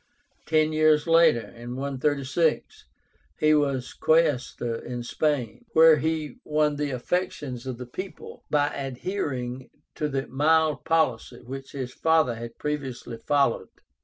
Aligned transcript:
Ten 0.47 0.73
years 0.73 1.05
later 1.05 1.53
(136) 1.55 2.85
he 3.37 3.53
was 3.53 3.93
Quaestor 3.93 4.83
in 4.83 5.03
Spain, 5.03 5.65
where 5.73 5.97
he 5.97 6.37
won 6.43 6.77
the 6.77 6.89
affections 6.89 7.67
of 7.67 7.77
the 7.77 7.85
people 7.85 8.43
by 8.49 8.73
adhering 8.73 9.69
to 9.93 10.09
the 10.09 10.25
mild 10.25 10.85
policy 10.85 11.43
which 11.43 11.73
his 11.73 11.93
father 11.93 12.33
had 12.33 12.57
previously 12.57 13.17
followed. 13.17 13.69